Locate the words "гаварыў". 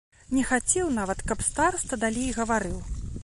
2.41-2.79